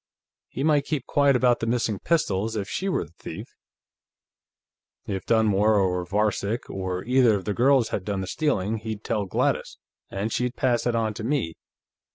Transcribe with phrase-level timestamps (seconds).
[0.49, 3.47] He might keep quiet about the missing pistols if she were the thief;
[5.05, 9.25] if Dunmore, or Varcek, or either of the girls had done the stealing, he'd tell
[9.27, 9.77] Gladys,
[10.09, 11.53] and she'd pass it on to me.